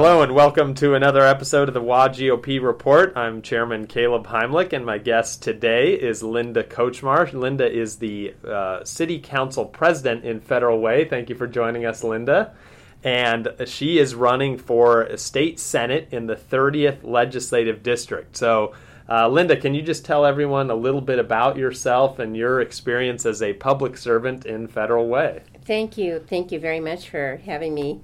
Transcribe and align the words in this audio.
Hello 0.00 0.22
and 0.22 0.32
welcome 0.32 0.74
to 0.74 0.94
another 0.94 1.22
episode 1.22 1.66
of 1.66 1.74
the 1.74 1.80
WA 1.80 2.06
GOP 2.06 2.62
Report. 2.62 3.12
I'm 3.16 3.42
Chairman 3.42 3.88
Caleb 3.88 4.28
Heimlich, 4.28 4.72
and 4.72 4.86
my 4.86 4.98
guest 4.98 5.42
today 5.42 5.94
is 5.94 6.22
Linda 6.22 6.62
Kochmar. 6.62 7.32
Linda 7.32 7.68
is 7.68 7.96
the 7.96 8.32
uh, 8.46 8.84
City 8.84 9.18
Council 9.18 9.64
President 9.64 10.24
in 10.24 10.38
Federal 10.38 10.80
Way. 10.80 11.06
Thank 11.06 11.28
you 11.28 11.34
for 11.34 11.48
joining 11.48 11.84
us, 11.84 12.04
Linda. 12.04 12.54
And 13.02 13.48
she 13.66 13.98
is 13.98 14.14
running 14.14 14.56
for 14.56 15.16
state 15.16 15.58
senate 15.58 16.10
in 16.12 16.28
the 16.28 16.36
30th 16.36 17.02
Legislative 17.02 17.82
District. 17.82 18.36
So, 18.36 18.74
uh, 19.08 19.26
Linda, 19.26 19.56
can 19.56 19.74
you 19.74 19.82
just 19.82 20.04
tell 20.04 20.24
everyone 20.24 20.70
a 20.70 20.76
little 20.76 21.00
bit 21.00 21.18
about 21.18 21.56
yourself 21.56 22.20
and 22.20 22.36
your 22.36 22.60
experience 22.60 23.26
as 23.26 23.42
a 23.42 23.52
public 23.54 23.96
servant 23.96 24.46
in 24.46 24.68
Federal 24.68 25.08
Way? 25.08 25.42
Thank 25.64 25.98
you. 25.98 26.20
Thank 26.24 26.52
you 26.52 26.60
very 26.60 26.78
much 26.78 27.08
for 27.08 27.40
having 27.44 27.74
me. 27.74 28.00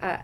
Uh, 0.00 0.18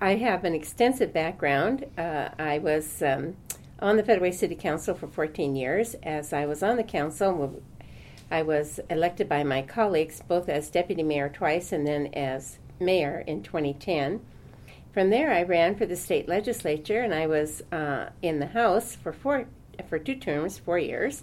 I 0.00 0.16
have 0.16 0.44
an 0.44 0.54
extensive 0.54 1.12
background. 1.12 1.86
Uh, 1.98 2.30
I 2.38 2.58
was 2.58 3.02
um, 3.02 3.36
on 3.80 3.96
the 3.96 4.02
Federal 4.02 4.22
Way 4.22 4.32
City 4.32 4.54
Council 4.54 4.94
for 4.94 5.06
14 5.06 5.54
years. 5.54 5.94
As 6.02 6.32
I 6.32 6.46
was 6.46 6.62
on 6.62 6.76
the 6.76 6.84
council, 6.84 7.62
I 8.30 8.42
was 8.42 8.80
elected 8.88 9.28
by 9.28 9.42
my 9.44 9.62
colleagues 9.62 10.22
both 10.26 10.48
as 10.48 10.70
deputy 10.70 11.02
mayor 11.02 11.28
twice 11.28 11.72
and 11.72 11.86
then 11.86 12.06
as 12.14 12.58
mayor 12.78 13.22
in 13.26 13.42
2010. 13.42 14.20
From 14.92 15.10
there, 15.10 15.32
I 15.32 15.42
ran 15.42 15.76
for 15.76 15.86
the 15.86 15.96
state 15.96 16.28
legislature, 16.28 17.00
and 17.00 17.14
I 17.14 17.26
was 17.28 17.62
uh, 17.70 18.10
in 18.22 18.40
the 18.40 18.46
House 18.46 18.96
for 18.96 19.12
four 19.12 19.46
for 19.88 19.98
two 19.98 20.16
terms, 20.16 20.58
four 20.58 20.78
years. 20.78 21.22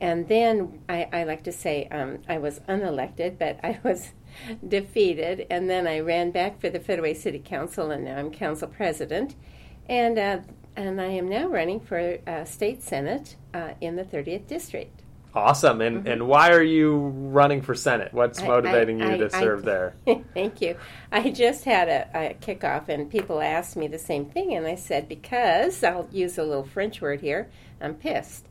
And 0.00 0.28
then 0.28 0.80
I, 0.88 1.08
I 1.12 1.24
like 1.24 1.42
to 1.44 1.52
say 1.52 1.88
um, 1.90 2.18
I 2.28 2.38
was 2.38 2.60
unelected, 2.68 3.38
but 3.38 3.58
I 3.64 3.80
was 3.82 4.12
defeated. 4.66 5.46
And 5.50 5.68
then 5.68 5.86
I 5.86 6.00
ran 6.00 6.30
back 6.30 6.60
for 6.60 6.70
the 6.70 6.80
Federal 6.80 7.04
Way 7.04 7.14
City 7.14 7.38
Council, 7.38 7.90
and 7.90 8.04
now 8.04 8.16
I'm 8.18 8.30
council 8.30 8.68
president. 8.68 9.34
And 9.88 10.18
uh, 10.18 10.38
and 10.76 11.00
I 11.00 11.06
am 11.06 11.28
now 11.28 11.48
running 11.48 11.80
for 11.80 12.18
uh, 12.26 12.44
state 12.44 12.82
senate 12.82 13.36
uh, 13.52 13.70
in 13.80 13.96
the 13.96 14.04
30th 14.04 14.46
district. 14.46 15.02
Awesome. 15.34 15.80
And 15.80 15.98
mm-hmm. 15.98 16.08
and 16.08 16.28
why 16.28 16.50
are 16.50 16.62
you 16.62 16.96
running 16.96 17.62
for 17.62 17.74
Senate? 17.74 18.12
What's 18.12 18.42
motivating 18.42 19.02
I, 19.02 19.08
I, 19.08 19.10
you 19.12 19.28
to 19.28 19.36
I, 19.36 19.40
serve 19.40 19.62
there? 19.64 19.94
Thank 20.34 20.60
you. 20.60 20.76
I 21.12 21.30
just 21.30 21.64
had 21.64 21.88
a, 21.88 22.08
a, 22.14 22.34
kickoff, 22.34 22.88
and 22.88 23.10
people 23.10 23.40
asked 23.40 23.76
me 23.76 23.88
the 23.88 23.98
same 23.98 24.26
thing, 24.26 24.54
and 24.54 24.66
I 24.66 24.74
said 24.74 25.08
because 25.08 25.84
I'll 25.84 26.08
use 26.10 26.38
a 26.38 26.44
little 26.44 26.64
French 26.64 27.00
word 27.00 27.20
here. 27.20 27.50
I'm 27.80 27.94
pissed. 27.94 28.46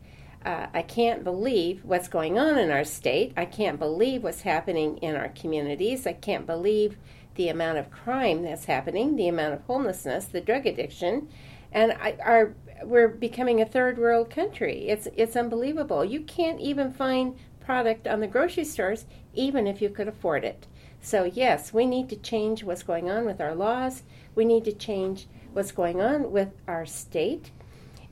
Uh, 0.46 0.68
I 0.74 0.82
can't 0.82 1.24
believe 1.24 1.84
what's 1.84 2.08
going 2.08 2.38
on 2.38 2.58
in 2.58 2.72
our 2.72 2.84
state. 2.84 3.34
I 3.36 3.46
can't 3.46 3.80
believe 3.80 4.24
what's 4.24 4.42
happening 4.42 4.98
in 4.98 5.16
our 5.16 5.30
communities. 5.30 6.08
I 6.08 6.14
can't 6.14 6.46
believe 6.46 6.98
the 7.36 7.50
amount 7.50 7.78
of 7.78 7.92
crime 7.92 8.44
that's 8.44 8.66
happening, 8.66 9.16
the 9.16 9.28
amount 9.28 9.54
of 9.54 9.62
homelessness, 9.64 10.26
the 10.26 10.42
drug 10.42 10.66
addiction, 10.66 11.30
and 11.72 11.94
I, 11.94 12.18
our 12.24 12.56
we're 12.84 13.08
becoming 13.08 13.60
a 13.60 13.66
third 13.66 13.98
world 13.98 14.30
country. 14.30 14.88
It's 14.88 15.08
it's 15.16 15.36
unbelievable. 15.36 16.06
You 16.06 16.22
can't 16.22 16.60
even 16.60 16.92
find 16.92 17.38
product 17.60 18.08
on 18.08 18.20
the 18.20 18.28
grocery 18.28 18.64
stores 18.64 19.06
even 19.34 19.68
if 19.68 19.82
you 19.82 19.90
could 19.90 20.08
afford 20.08 20.44
it. 20.44 20.68
So 21.02 21.24
yes, 21.26 21.74
we 21.74 21.86
need 21.86 22.10
to 22.10 22.16
change 22.16 22.64
what's 22.64 22.84
going 22.84 23.10
on 23.10 23.26
with 23.26 23.42
our 23.42 23.56
laws. 23.56 24.04
We 24.36 24.46
need 24.46 24.66
to 24.66 24.74
change 24.74 25.28
what's 25.54 25.72
going 25.72 26.02
on 26.02 26.32
with 26.32 26.50
our 26.68 26.86
state. 26.86 27.52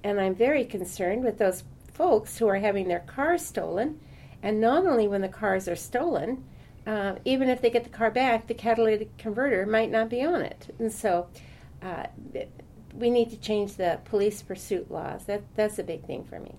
And 0.03 0.19
I'm 0.19 0.35
very 0.35 0.65
concerned 0.65 1.23
with 1.23 1.37
those 1.37 1.63
folks 1.95 2.37
who 2.37 2.47
are 2.47 2.57
having 2.57 2.87
their 2.87 2.99
cars 2.99 3.45
stolen. 3.45 3.99
And 4.43 4.61
not 4.61 4.85
only 4.85 5.07
when 5.07 5.21
the 5.21 5.29
cars 5.29 5.67
are 5.67 5.75
stolen, 5.75 6.43
uh, 6.85 7.15
even 7.25 7.49
if 7.49 7.61
they 7.61 7.69
get 7.69 7.83
the 7.83 7.89
car 7.89 8.11
back, 8.11 8.47
the 8.47 8.53
catalytic 8.53 9.17
converter 9.17 9.65
might 9.65 9.89
not 9.89 10.09
be 10.09 10.21
on 10.21 10.41
it. 10.41 10.75
And 10.77 10.91
so 10.91 11.27
uh, 11.81 12.05
we 12.93 13.09
need 13.09 13.31
to 13.31 13.37
change 13.37 13.75
the 13.75 13.99
police 14.05 14.41
pursuit 14.41 14.91
laws. 14.91 15.25
That 15.25 15.41
that's 15.55 15.79
a 15.79 15.83
big 15.83 16.05
thing 16.05 16.25
for 16.25 16.39
me. 16.39 16.53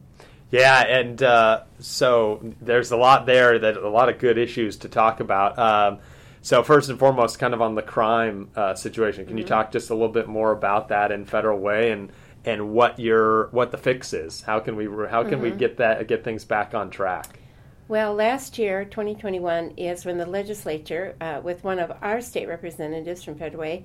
Yeah, 0.50 0.82
and 0.82 1.22
uh, 1.22 1.62
so 1.80 2.41
there's 2.60 2.91
a 2.91 2.96
lot 2.96 3.26
there 3.26 3.58
that 3.58 3.76
a 3.76 3.88
lot 3.88 4.08
of 4.08 4.19
good 4.19 4.38
issues 4.38 4.76
to 4.78 4.88
talk 4.88 5.20
about. 5.20 5.58
Um, 5.58 5.98
so 6.41 6.62
first 6.62 6.88
and 6.88 6.98
foremost, 6.98 7.38
kind 7.38 7.54
of 7.54 7.60
on 7.60 7.75
the 7.75 7.82
crime 7.82 8.50
uh, 8.54 8.75
situation, 8.75 9.25
can 9.25 9.32
mm-hmm. 9.32 9.38
you 9.38 9.44
talk 9.44 9.72
just 9.72 9.91
a 9.91 9.94
little 9.94 10.08
bit 10.08 10.28
more 10.28 10.52
about 10.52 10.88
that 10.88 11.10
in 11.10 11.25
federal 11.25 11.58
way 11.58 11.91
and 11.91 12.10
and 12.46 12.70
what 12.70 12.98
your 12.98 13.48
what 13.48 13.72
the 13.72 13.76
fix 13.76 14.12
is? 14.12 14.40
How 14.40 14.60
can 14.60 14.76
we 14.76 14.86
how 14.86 15.22
can 15.24 15.32
mm-hmm. 15.32 15.42
we 15.42 15.50
get 15.50 15.76
that 15.78 16.06
get 16.06 16.24
things 16.24 16.44
back 16.44 16.72
on 16.72 16.88
track? 16.90 17.40
Well, 17.88 18.14
last 18.14 18.58
year, 18.58 18.84
2021, 18.84 19.74
is 19.76 20.04
when 20.04 20.18
the 20.18 20.26
legislature, 20.26 21.14
uh, 21.20 21.40
with 21.44 21.62
one 21.62 21.78
of 21.78 21.92
our 22.02 22.20
state 22.20 22.48
representatives 22.48 23.22
from 23.22 23.36
Federal 23.36 23.60
Way, 23.60 23.84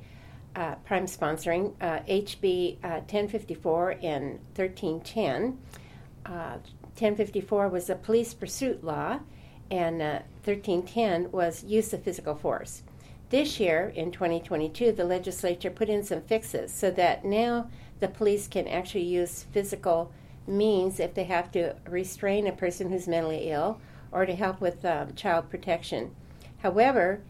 uh, 0.56 0.74
prime 0.86 1.06
sponsoring 1.06 1.74
uh, 1.82 2.00
HB 2.10 2.82
1054 2.82 3.92
and 4.02 4.40
1310. 4.56 5.60
1054 6.24 7.66
uh, 7.66 7.70
was 7.70 7.92
a 7.92 7.96
police 7.96 8.34
pursuit 8.34 8.84
law, 8.84 9.20
and 9.70 10.00
1310 10.00 11.26
uh, 11.26 11.30
was 11.30 11.64
use 11.64 11.94
of 11.94 12.02
physical 12.02 12.34
force. 12.34 12.82
This 13.30 13.60
year, 13.60 13.94
in 13.96 14.12
2022, 14.12 14.94
the 14.94 15.06
legislature 15.06 15.70
put 15.70 15.90
in 15.90 16.04
some 16.04 16.22
fixes 16.22 16.74
so 16.74 16.90
that 16.92 17.24
now 17.24 17.70
the 18.02 18.10
police 18.10 18.48
can 18.48 18.68
actually 18.68 19.06
use 19.06 19.46
physical 19.54 20.12
means 20.46 21.00
if 21.00 21.14
they 21.14 21.24
have 21.24 21.52
to 21.52 21.76
restrain 21.88 22.48
a 22.48 22.52
person 22.52 22.90
who's 22.90 23.08
mentally 23.08 23.50
ill 23.50 23.80
or 24.12 24.26
to 24.26 24.36
help 24.36 24.60
with 24.60 24.84
um, 24.84 25.14
child 25.14 25.50
protection. 25.50 26.14
However, 26.58 27.22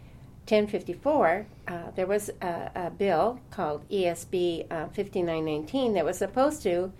1054, 0.48 1.46
uh, 1.68 1.92
there 1.96 2.08
was 2.08 2.30
a, 2.42 2.72
a, 2.74 2.90
bill 2.90 3.40
called 3.52 3.88
ESB 3.90 4.66
uh, 4.72 4.88
5919 4.88 5.94
that 5.94 6.06
was 6.06 6.18
supposed 6.18 6.64
to 6.64 6.92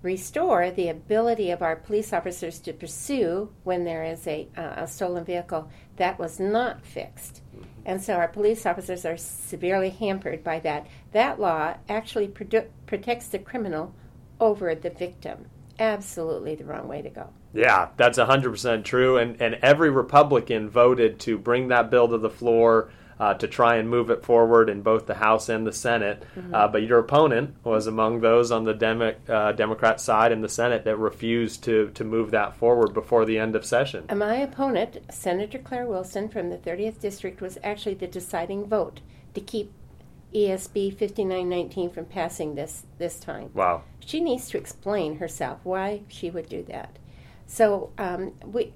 restore 0.00 0.70
the 0.70 0.88
ability 0.88 1.50
of 1.50 1.60
our 1.60 1.76
police 1.76 2.12
officers 2.12 2.60
to 2.60 2.72
pursue 2.72 3.50
when 3.64 3.84
there 3.84 4.04
is 4.04 4.26
a, 4.26 4.48
uh, 4.56 4.74
a 4.76 4.86
stolen 4.86 5.24
vehicle. 5.24 5.68
That 5.96 6.18
was 6.18 6.40
not 6.40 6.86
fixed. 6.86 7.42
And 7.88 8.02
so 8.02 8.16
our 8.16 8.28
police 8.28 8.66
officers 8.66 9.06
are 9.06 9.16
severely 9.16 9.88
hampered 9.88 10.44
by 10.44 10.58
that. 10.60 10.86
That 11.12 11.40
law 11.40 11.74
actually 11.88 12.28
produ- 12.28 12.68
protects 12.84 13.28
the 13.28 13.38
criminal 13.38 13.94
over 14.38 14.74
the 14.74 14.90
victim. 14.90 15.46
Absolutely 15.78 16.54
the 16.54 16.66
wrong 16.66 16.86
way 16.86 17.00
to 17.00 17.08
go. 17.08 17.30
Yeah, 17.54 17.88
that's 17.96 18.18
100% 18.18 18.84
true. 18.84 19.16
And, 19.16 19.40
and 19.40 19.54
every 19.62 19.88
Republican 19.88 20.68
voted 20.68 21.18
to 21.20 21.38
bring 21.38 21.68
that 21.68 21.90
bill 21.90 22.08
to 22.08 22.18
the 22.18 22.28
floor 22.28 22.90
uh, 23.20 23.34
to 23.34 23.48
try 23.48 23.76
and 23.76 23.88
move 23.88 24.10
it 24.10 24.24
forward 24.24 24.68
in 24.68 24.82
both 24.82 25.06
the 25.06 25.14
House 25.14 25.48
and 25.48 25.66
the 25.66 25.72
Senate. 25.72 26.24
Mm-hmm. 26.36 26.54
Uh, 26.54 26.68
but 26.68 26.82
your 26.82 26.98
opponent 26.98 27.56
was 27.64 27.86
among 27.86 28.20
those 28.20 28.50
on 28.50 28.64
the 28.64 28.74
Demo- 28.74 29.16
uh, 29.28 29.52
Democrat 29.52 30.00
side 30.00 30.32
in 30.32 30.40
the 30.40 30.48
Senate 30.48 30.84
that 30.84 30.96
refused 30.96 31.64
to, 31.64 31.90
to 31.90 32.04
move 32.04 32.30
that 32.30 32.56
forward 32.56 32.94
before 32.94 33.24
the 33.24 33.38
end 33.38 33.56
of 33.56 33.64
session. 33.64 34.04
And 34.08 34.18
my 34.18 34.36
opponent, 34.36 34.98
Senator 35.10 35.58
Claire 35.58 35.86
Wilson 35.86 36.28
from 36.28 36.50
the 36.50 36.58
30th 36.58 37.00
District, 37.00 37.40
was 37.40 37.58
actually 37.62 37.94
the 37.94 38.06
deciding 38.06 38.66
vote 38.66 39.00
to 39.34 39.40
keep 39.40 39.72
ESB 40.34 40.90
5919 40.90 41.90
from 41.90 42.04
passing 42.04 42.54
this 42.54 42.84
this 42.98 43.18
time. 43.18 43.50
Wow. 43.54 43.82
She 44.04 44.20
needs 44.20 44.50
to 44.50 44.58
explain 44.58 45.16
herself 45.16 45.60
why 45.62 46.02
she 46.08 46.30
would 46.30 46.48
do 46.48 46.62
that. 46.64 46.98
So 47.46 47.92
um, 47.96 48.34
we, 48.44 48.74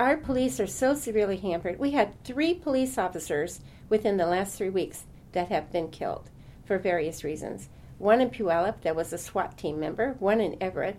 our 0.00 0.16
police 0.16 0.60
are 0.60 0.66
so 0.66 0.94
severely 0.94 1.36
hampered. 1.36 1.78
We 1.78 1.92
had 1.92 2.22
three 2.24 2.54
police 2.54 2.98
officers 2.98 3.60
within 3.88 4.16
the 4.16 4.26
last 4.26 4.56
three 4.56 4.70
weeks 4.70 5.04
that 5.32 5.48
have 5.48 5.72
been 5.72 5.88
killed 5.88 6.30
for 6.64 6.78
various 6.78 7.24
reasons. 7.24 7.68
One 7.98 8.20
in 8.20 8.30
Puyallup 8.30 8.82
that 8.82 8.94
was 8.94 9.12
a 9.12 9.18
SWAT 9.18 9.58
team 9.58 9.80
member. 9.80 10.14
One 10.18 10.40
in 10.40 10.56
Everett. 10.60 10.96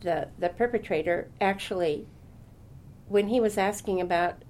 The 0.00 0.28
the 0.38 0.48
perpetrator 0.48 1.30
actually, 1.40 2.06
when 3.08 3.28
he 3.28 3.40
was 3.40 3.56
asking 3.56 4.00
about 4.00 4.42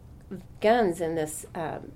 guns 0.60 1.00
in 1.00 1.14
this 1.14 1.46
um, 1.55 1.93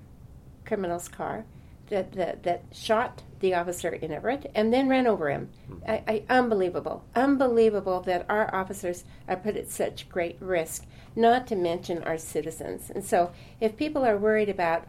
criminal's 0.65 1.07
car, 1.07 1.45
that, 1.89 2.13
that, 2.13 2.43
that 2.43 2.63
shot 2.71 3.23
the 3.39 3.53
officer 3.53 3.89
in 3.89 4.11
Everett 4.11 4.49
and 4.55 4.73
then 4.73 4.87
ran 4.87 5.07
over 5.07 5.29
him. 5.29 5.49
Hmm. 5.67 5.77
I, 5.87 6.03
I, 6.07 6.23
unbelievable. 6.29 7.03
Unbelievable 7.15 8.01
that 8.01 8.25
our 8.29 8.53
officers 8.53 9.03
are 9.27 9.35
put 9.35 9.57
at 9.57 9.69
such 9.69 10.09
great 10.09 10.37
risk, 10.39 10.85
not 11.15 11.47
to 11.47 11.55
mention 11.55 12.03
our 12.03 12.17
citizens. 12.17 12.89
And 12.89 13.03
so 13.03 13.31
if 13.59 13.77
people 13.77 14.05
are 14.05 14.17
worried 14.17 14.49
about, 14.49 14.85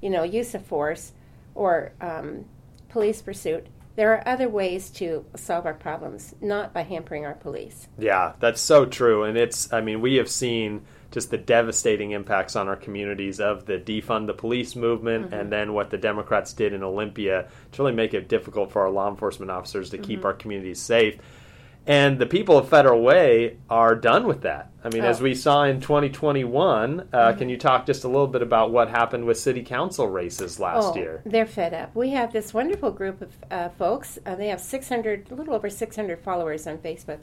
you 0.00 0.10
know, 0.10 0.22
use 0.22 0.54
of 0.54 0.64
force 0.64 1.12
or 1.54 1.92
um, 2.00 2.46
police 2.88 3.22
pursuit, 3.22 3.66
there 3.94 4.12
are 4.12 4.26
other 4.26 4.48
ways 4.48 4.88
to 4.90 5.24
solve 5.36 5.66
our 5.66 5.74
problems, 5.74 6.34
not 6.40 6.72
by 6.72 6.82
hampering 6.82 7.26
our 7.26 7.34
police. 7.34 7.88
Yeah, 7.98 8.32
that's 8.40 8.60
so 8.60 8.86
true. 8.86 9.24
And 9.24 9.36
it's, 9.36 9.70
I 9.72 9.82
mean, 9.82 10.00
we 10.00 10.14
have 10.14 10.30
seen 10.30 10.82
just 11.12 11.30
the 11.30 11.38
devastating 11.38 12.12
impacts 12.12 12.56
on 12.56 12.68
our 12.68 12.76
communities 12.76 13.40
of 13.40 13.66
the 13.66 13.78
defund 13.78 14.26
the 14.26 14.34
police 14.34 14.74
movement 14.74 15.26
mm-hmm. 15.26 15.34
and 15.34 15.52
then 15.52 15.72
what 15.74 15.90
the 15.90 15.98
Democrats 15.98 16.52
did 16.52 16.72
in 16.72 16.82
Olympia 16.82 17.48
to 17.72 17.82
really 17.82 17.94
make 17.94 18.14
it 18.14 18.28
difficult 18.28 18.72
for 18.72 18.82
our 18.82 18.90
law 18.90 19.08
enforcement 19.08 19.50
officers 19.50 19.90
to 19.90 19.96
mm-hmm. 19.96 20.06
keep 20.06 20.24
our 20.24 20.34
communities 20.34 20.80
safe. 20.80 21.18
And 21.84 22.20
the 22.20 22.26
people 22.26 22.56
of 22.56 22.68
Federal 22.68 23.02
Way 23.02 23.56
are 23.68 23.96
done 23.96 24.28
with 24.28 24.42
that. 24.42 24.70
I 24.84 24.88
mean, 24.90 25.04
Oh. 25.04 25.08
as 25.08 25.20
we 25.20 25.34
saw 25.34 25.64
in 25.64 25.80
2021, 25.80 27.08
uh, 27.12 27.32
can 27.32 27.48
you 27.48 27.56
talk 27.56 27.86
just 27.86 28.04
a 28.04 28.08
little 28.08 28.28
bit 28.28 28.40
about 28.40 28.70
what 28.70 28.88
happened 28.88 29.24
with 29.24 29.36
city 29.36 29.64
council 29.64 30.08
races 30.08 30.60
last 30.60 30.92
oh, 30.92 30.96
year? 30.96 31.22
They're 31.26 31.44
fed 31.44 31.74
up. 31.74 31.94
We 31.94 32.10
have 32.10 32.32
this 32.32 32.54
wonderful 32.54 32.92
group 32.92 33.20
of 33.20 33.32
uh, 33.50 33.68
folks. 33.70 34.16
Uh, 34.24 34.36
they 34.36 34.46
have 34.46 34.60
600, 34.60 35.32
a 35.32 35.34
little 35.34 35.54
over 35.54 35.68
600 35.68 36.20
followers 36.20 36.68
on 36.68 36.78
Facebook 36.78 37.18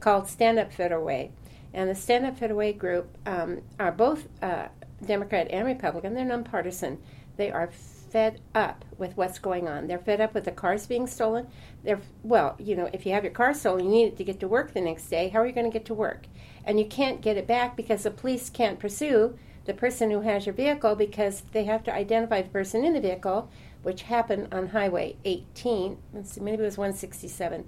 called 0.00 0.26
Stand 0.26 0.58
Up 0.58 0.72
Federal 0.72 1.04
Way. 1.04 1.30
And 1.74 1.88
the 1.88 1.94
Stand 1.94 2.26
Up 2.26 2.40
Way 2.40 2.72
group 2.72 3.16
um, 3.26 3.62
are 3.78 3.92
both 3.92 4.28
uh, 4.42 4.68
Democrat 5.04 5.48
and 5.50 5.66
Republican. 5.66 6.14
They're 6.14 6.24
nonpartisan. 6.24 6.98
They 7.36 7.50
are 7.50 7.70
fed 8.12 8.40
up 8.54 8.84
with 8.98 9.16
what's 9.16 9.38
going 9.38 9.68
on. 9.68 9.86
They're 9.86 9.98
fed 9.98 10.20
up 10.20 10.34
with 10.34 10.44
the 10.44 10.52
cars 10.52 10.86
being 10.86 11.06
stolen. 11.06 11.48
They're 11.82 12.00
well, 12.22 12.56
you 12.58 12.76
know, 12.76 12.90
if 12.92 13.06
you 13.06 13.12
have 13.12 13.24
your 13.24 13.32
car 13.32 13.54
stolen, 13.54 13.86
you 13.86 13.90
need 13.90 14.08
it 14.08 14.16
to 14.18 14.24
get 14.24 14.38
to 14.40 14.48
work 14.48 14.74
the 14.74 14.82
next 14.82 15.08
day. 15.08 15.30
How 15.30 15.40
are 15.40 15.46
you 15.46 15.54
going 15.54 15.70
to 15.70 15.72
get 15.72 15.86
to 15.86 15.94
work? 15.94 16.26
And 16.64 16.78
you 16.78 16.86
can't 16.86 17.22
get 17.22 17.38
it 17.38 17.46
back 17.46 17.74
because 17.74 18.02
the 18.02 18.10
police 18.10 18.50
can't 18.50 18.78
pursue 18.78 19.38
the 19.64 19.74
person 19.74 20.10
who 20.10 20.20
has 20.20 20.44
your 20.44 20.54
vehicle 20.54 20.94
because 20.94 21.42
they 21.52 21.64
have 21.64 21.84
to 21.84 21.94
identify 21.94 22.42
the 22.42 22.50
person 22.50 22.84
in 22.84 22.92
the 22.92 23.00
vehicle, 23.00 23.48
which 23.82 24.02
happened 24.02 24.48
on 24.52 24.68
Highway 24.68 25.16
18. 25.24 25.96
Let's 26.12 26.32
see, 26.32 26.40
maybe 26.40 26.62
it 26.62 26.66
was 26.66 26.78
167, 26.78 27.64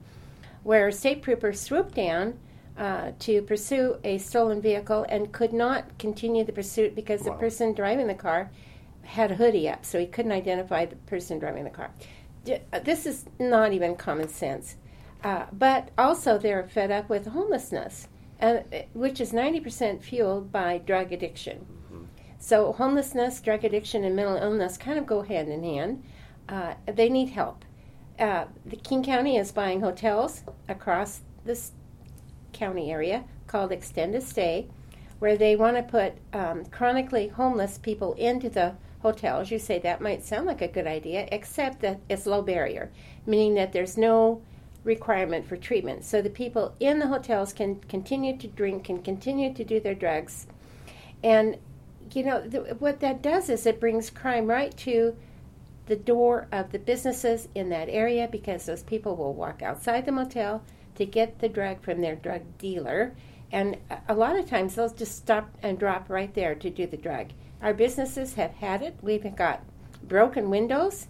where 0.63 0.91
state 0.91 1.23
troopers 1.23 1.61
swooped 1.61 1.95
down 1.95 2.39
uh, 2.77 3.13
to 3.21 3.43
pursue 3.43 3.97
a 4.05 4.19
stolen 4.19 4.61
vehicle 4.61 5.07
and 5.09 5.33
could 5.33 5.53
not 5.53 5.97
continue 5.99 6.45
the 6.45 6.53
pursuit 6.53 6.95
because 6.95 7.23
Wow. 7.23 7.33
the 7.33 7.39
person 7.39 7.73
driving 7.73 8.07
the 8.07 8.15
car 8.15 8.51
had 9.03 9.31
a 9.31 9.35
hoodie 9.37 9.69
up, 9.69 9.85
so 9.85 9.99
he 9.99 10.07
couldn't 10.07 10.33
identify 10.33 10.85
the 10.87 10.97
person 10.97 11.39
driving 11.39 11.65
the 11.65 11.71
car. 11.71 11.91
Uh, 12.73 12.79
This 12.81 13.07
is 13.07 13.27
not 13.39 13.73
even 13.73 13.95
common 13.97 14.29
sense. 14.29 14.77
Uh, 15.23 15.47
but 15.53 15.91
also, 15.97 16.37
they're 16.37 16.65
fed 16.69 16.91
up 16.91 17.09
with 17.09 17.29
homelessness, 17.29 18.09
uh, 18.41 18.59
which 18.93 19.21
is 19.21 19.33
90% 19.33 20.03
fueled 20.03 20.53
by 20.53 20.79
drug 20.79 21.13
addiction. 21.13 21.67
So, 22.39 22.73
homelessness, 22.75 23.41
drug 23.41 23.65
addiction, 23.65 24.05
and 24.05 24.15
mental 24.15 24.37
illness 24.37 24.77
kind 24.77 24.99
of 24.99 25.07
go 25.07 25.23
hand 25.23 25.49
in 25.49 25.63
hand. 25.65 26.05
Uh, 26.47 26.75
they 26.85 27.09
need 27.09 27.31
help. 27.31 27.65
Uh, 28.19 28.45
the 28.67 28.77
King 28.77 29.03
County 29.03 29.39
is 29.39 29.51
buying 29.51 29.81
hotels 29.81 30.43
across 30.69 31.23
this 31.47 31.73
county 32.55 32.91
area 32.91 33.25
called 33.47 33.73
Extended 33.73 34.23
Stay, 34.23 34.69
where 35.19 35.37
they 35.37 35.57
want 35.57 35.77
to 35.77 35.83
put 35.83 36.15
um, 36.33 36.65
chronically 36.67 37.29
homeless 37.29 37.79
people 37.79 38.15
into 38.15 38.49
the 38.49 38.75
hotels. 39.01 39.51
You 39.51 39.59
say 39.59 39.79
that 39.81 40.01
might 40.01 40.25
sound 40.25 40.47
like 40.47 40.63
a 40.63 40.69
good 40.69 40.87
idea, 40.87 41.29
except 41.31 41.81
that 41.83 42.01
it's 42.09 42.27
low 42.27 42.41
barrier, 42.41 42.91
meaning 43.27 43.55
that 43.55 43.73
there's 43.73 43.99
no 43.99 44.41
requirement 44.83 45.47
for 45.47 45.57
treatment. 45.57 46.05
So 46.05 46.23
the 46.23 46.31
people 46.31 46.75
in 46.81 46.99
the 46.99 47.09
hotels 47.09 47.53
can 47.53 47.77
continue 47.89 48.37
to 48.39 48.47
drink, 48.47 48.85
can 48.85 49.03
continue 49.03 49.53
to 49.55 49.65
do 49.65 49.81
their 49.81 49.95
drugs. 49.95 50.47
And, 51.23 51.59
you 52.13 52.23
know, 52.23 52.47
th- 52.49 52.77
what 52.79 53.01
that 53.01 53.23
does 53.23 53.49
is 53.49 53.67
it 53.67 53.81
brings 53.81 54.11
crime 54.11 54.47
right 54.47 54.77
to 54.79 55.17
the 55.87 55.97
door 55.97 56.49
of 56.53 56.73
the 56.73 56.79
businesses 56.79 57.49
in 57.55 57.69
that 57.71 57.89
area 57.89 58.29
because 58.31 58.67
those 58.67 58.83
people 58.83 59.17
will 59.17 59.35
walk 59.35 59.63
outside 59.63 60.07
the 60.07 60.13
motel 60.13 60.63
to 60.97 61.07
get 61.07 61.39
the 61.39 61.49
drug 61.49 61.83
from 61.83 62.01
their 62.01 62.17
drug 62.17 62.43
dealer. 62.59 63.15
And 63.53 63.77
a- 64.09 64.15
lot 64.15 64.37
of 64.39 64.49
times 64.49 64.75
they'll 64.75 64.89
just 64.89 65.17
stop 65.17 65.51
and 65.63 65.79
drop 65.79 66.09
right 66.11 66.33
there 66.35 66.55
to 66.55 66.71
do 66.71 66.87
the 66.87 66.97
drug. 66.97 67.29
Our 67.63 67.75
businesses 67.75 68.35
have 68.35 68.53
had 68.55 68.83
it. 68.83 68.97
We've 69.03 69.35
got 69.37 69.63
broken 70.03 70.51
windows. 70.51 71.07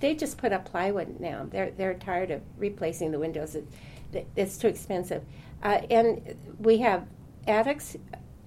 They 0.00 0.14
just 0.14 0.38
put 0.38 0.52
up 0.52 0.64
plywood 0.64 1.20
now. 1.20 1.46
They're, 1.50 1.70
they're 1.70 1.94
tired 1.94 2.30
of 2.30 2.42
replacing 2.56 3.10
the 3.10 3.18
windows. 3.18 3.54
It- 3.54 4.26
it's 4.36 4.58
too 4.58 4.68
expensive. 4.68 5.22
Uh, 5.62 5.80
and 5.90 6.36
we 6.58 6.78
have 6.78 7.06
addicts, 7.46 7.96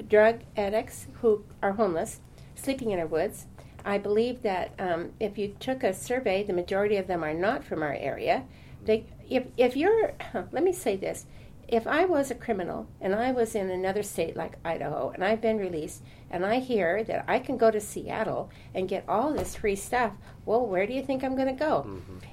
drug 0.08 0.42
addicts 0.56 1.08
who 1.22 1.44
are 1.62 1.74
homeless, 1.74 2.20
sleeping 2.56 2.92
in 2.92 3.00
our 3.00 3.08
woods. 3.08 3.48
I 3.84 3.98
believe 3.98 4.42
that 4.42 4.74
um, 4.80 5.12
if 5.20 5.38
you 5.38 5.56
took 5.60 5.84
a 5.84 5.94
survey, 5.94 6.44
the 6.44 6.54
majority 6.54 6.98
of 6.98 7.08
them 7.08 7.24
are 7.24 7.34
not 7.34 7.64
from 7.64 7.84
our 7.84 7.94
area. 7.94 8.44
They, 8.84 9.06
if, 9.30 9.48
if 9.58 9.76
you're, 9.76 10.14
let 10.52 10.64
me 10.64 10.74
say 10.74 10.96
this, 10.96 11.26
if 11.68 11.88
I 11.88 12.06
was 12.06 12.30
a 12.30 12.36
criminal 12.36 12.88
and 13.02 13.16
I 13.16 13.32
was 13.32 13.56
in 13.56 13.70
another 13.70 14.04
state 14.04 14.36
like 14.36 14.58
Idaho 14.64 15.10
and 15.10 15.24
I've 15.24 15.42
been 15.42 15.58
released 15.58 16.04
and 16.30 16.46
I 16.46 16.60
hear 16.60 17.04
that 17.04 17.26
I 17.28 17.40
can 17.40 17.58
go 17.58 17.72
to 17.72 17.80
Seattle 17.80 18.52
and 18.74 18.88
get 18.88 19.04
all 19.08 19.34
this 19.34 19.56
free 19.56 19.76
stuff, 19.76 20.14
well, 20.46 20.66
where 20.66 20.86
do 20.86 20.94
you 20.94 21.02
think 21.02 21.24
I'm 21.24 21.36
going 21.36 21.48
to 21.48 21.54
go? 21.54 21.88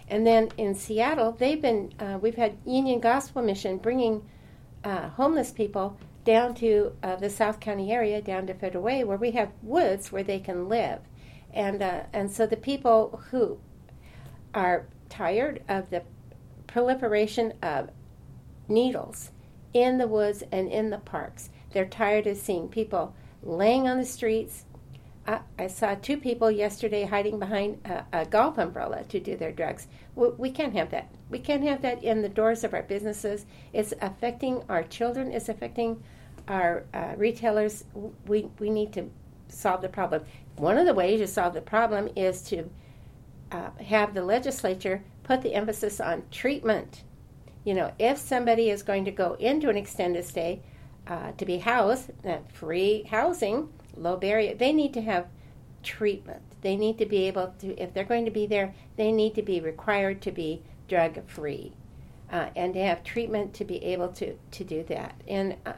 And 0.09 0.27
then 0.27 0.51
in 0.59 0.75
Seattle, 0.75 1.33
they've 1.33 1.61
been, 1.61 1.95
uh, 1.99 2.19
we've 2.21 2.35
had 2.35 2.59
Union 2.67 3.01
Gospel 3.01 3.43
Mission 3.43 3.79
bringing 3.79 4.23
uh, 4.85 5.09
homeless 5.11 5.51
people 5.51 5.97
down 6.25 6.55
to 6.57 6.93
uh, 7.03 7.17
the 7.17 7.31
South 7.31 7.59
County 7.59 7.91
area, 7.93 8.21
down 8.21 8.47
to 8.47 8.55
Federal 8.55 8.85
Way, 8.85 9.03
where 9.05 9.17
we 9.17 9.31
have 9.33 9.51
woods 9.63 10.13
where 10.13 10.23
they 10.23 10.39
can 10.39 10.69
live. 10.69 11.01
And, 11.53 11.83
uh, 11.83 12.03
and 12.13 12.31
so 12.31 12.47
the 12.47 12.57
people 12.57 13.23
who 13.31 13.59
are 14.55 14.87
tired 15.09 15.63
of 15.69 15.91
the 15.91 16.03
proliferation 16.73 17.53
of 17.63 17.91
needles 18.67 19.31
in 19.75 19.99
the 19.99 20.09
woods 20.09 20.43
and 20.51 20.69
in 20.69 20.89
the 20.89 20.99
parks, 20.99 21.51
they're 21.73 21.87
tired 21.87 22.27
of 22.27 22.37
seeing 22.37 22.67
people 22.67 23.15
laying 23.43 23.87
on 23.87 23.99
the 23.99 24.05
streets. 24.07 24.65
I, 25.27 25.41
I 25.59 25.67
saw 25.67 25.95
two 25.95 26.17
people 26.17 26.51
yesterday 26.51 27.05
hiding 27.05 27.39
behind 27.39 27.81
a, 27.85 28.05
a 28.13 28.25
golf 28.25 28.57
umbrella 28.57 29.05
to 29.05 29.21
do 29.21 29.37
their 29.37 29.53
drugs. 29.53 29.87
We, 30.15 30.29
we 30.31 30.51
can't 30.51 30.75
have 30.75 30.91
that. 30.91 31.15
We 31.29 31.39
can't 31.39 31.63
have 31.65 31.83
that 31.83 32.03
in 32.03 32.23
the 32.23 32.29
doors 32.29 32.65
of 32.65 32.73
our 32.73 32.83
businesses. 32.83 33.45
It's 33.75 33.93
affecting 34.01 34.63
our 34.69 34.83
children. 34.83 35.31
It's 35.31 35.51
affecting 35.51 36.03
our 36.49 36.85
uh, 36.95 37.15
retailers. 37.19 37.85
We, 38.27 38.49
we 38.59 38.71
need 38.71 38.93
to 38.95 39.11
solve 39.49 39.83
the 39.83 39.89
problem. 39.89 40.25
One 40.57 40.79
of 40.79 40.87
the 40.87 40.95
ways 40.95 41.21
to 41.21 41.27
solve 41.27 41.53
the 41.53 41.61
problem 41.61 42.09
is 42.17 42.43
to 42.45 42.69
uh, 43.53 43.71
have 43.85 44.15
the 44.15 44.25
legislature 44.25 45.03
put 45.33 45.43
the 45.43 45.55
emphasis 45.55 45.99
on 45.99 46.23
treatment. 46.31 47.05
You 47.65 47.73
know, 47.73 47.93
if 47.99 48.19
somebody 48.19 48.69
is 48.69 48.83
going 48.83 49.07
to 49.07 49.11
go 49.11 49.33
into 49.35 49.71
an 49.71 49.79
extended 49.79 50.27
stay 50.27 50.61
uh, 51.07 51.33
to 51.33 51.47
be 51.47 51.59
housed, 51.59 52.11
uh, 52.27 52.39
free 52.53 53.05
housing, 53.05 53.71
low 53.97 54.17
barrier, 54.17 54.55
they 54.55 54.75
need 54.75 54.93
to 54.93 55.01
have 55.01 55.29
treatment. 55.83 56.43
They 56.61 56.77
need 56.77 56.99
to 56.99 57.07
be 57.07 57.29
able 57.29 57.55
to, 57.61 57.75
if 57.81 57.95
they're 57.95 58.05
going 58.05 58.27
to 58.27 58.31
be 58.31 58.47
there, 58.47 58.75
they 58.97 59.11
need 59.11 59.35
to 59.37 59.43
be 59.43 59.59
required 59.61 60.21
to 60.23 60.33
be 60.33 60.63
drug 60.87 61.27
free. 61.27 61.73
Uh, 62.31 62.49
and 62.57 62.75
to 62.75 62.81
have 62.81 63.05
treatment 63.05 63.53
to 63.53 63.65
be 63.65 63.83
able 63.85 64.09
to, 64.09 64.35
to 64.51 64.65
do 64.65 64.83
that. 64.85 65.15
And 65.29 65.57
uh, 65.67 65.73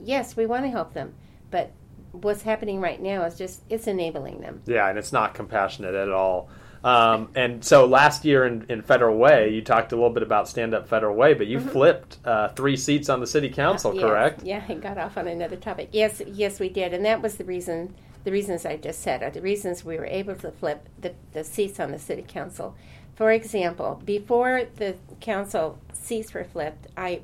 yes, 0.00 0.36
we 0.36 0.46
want 0.46 0.64
to 0.64 0.70
help 0.70 0.94
them, 0.94 1.14
but 1.50 1.72
what's 2.12 2.42
happening 2.42 2.80
right 2.80 3.02
now 3.02 3.24
is 3.24 3.36
just 3.36 3.62
it's 3.68 3.88
enabling 3.88 4.40
them. 4.40 4.62
Yeah, 4.66 4.88
and 4.88 4.96
it's 4.96 5.12
not 5.12 5.34
compassionate 5.34 5.94
at 5.94 6.10
all. 6.10 6.48
Um, 6.86 7.30
and 7.34 7.64
so 7.64 7.84
last 7.84 8.24
year 8.24 8.46
in, 8.46 8.64
in 8.68 8.80
Federal 8.80 9.18
Way, 9.18 9.52
you 9.52 9.60
talked 9.60 9.90
a 9.90 9.96
little 9.96 10.10
bit 10.10 10.22
about 10.22 10.48
Stand 10.48 10.72
Up 10.72 10.86
Federal 10.86 11.16
Way, 11.16 11.34
but 11.34 11.48
you 11.48 11.58
flipped 11.58 12.18
uh, 12.24 12.50
three 12.50 12.76
seats 12.76 13.08
on 13.08 13.18
the 13.18 13.26
city 13.26 13.48
council, 13.50 13.92
Yes, 13.92 14.04
correct? 14.04 14.42
Yeah, 14.44 14.62
I 14.68 14.74
got 14.74 14.96
off 14.96 15.18
on 15.18 15.26
another 15.26 15.56
topic. 15.56 15.88
Yes, 15.90 16.22
yes, 16.24 16.60
we 16.60 16.68
did, 16.68 16.94
and 16.94 17.04
that 17.04 17.20
was 17.20 17.38
the 17.38 17.44
reason. 17.44 17.96
The 18.22 18.30
reasons 18.30 18.64
I 18.64 18.76
just 18.76 19.02
said 19.02 19.24
are 19.24 19.30
the 19.30 19.40
reasons 19.40 19.84
we 19.84 19.96
were 19.96 20.06
able 20.06 20.36
to 20.36 20.52
flip 20.52 20.88
the, 21.00 21.14
the 21.32 21.42
seats 21.42 21.80
on 21.80 21.90
the 21.90 21.98
city 21.98 22.24
council. 22.26 22.76
For 23.16 23.32
example, 23.32 24.00
before 24.04 24.62
the 24.76 24.94
council 25.20 25.80
seats 25.92 26.34
were 26.34 26.44
flipped, 26.44 26.86
I 26.96 27.22